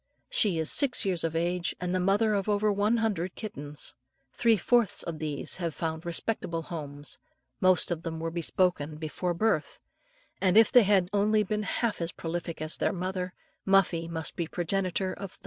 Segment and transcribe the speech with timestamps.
[0.31, 3.93] She is six years of age, and the mother of over one hundred kittens.
[4.33, 7.19] Three fourths of these have found respectable homes,
[7.59, 9.79] most of them were bespoken before birth,
[10.41, 14.47] and if they have only been half as prolific as their mother, Muffie must be
[14.47, 15.39] progenitor of thousands.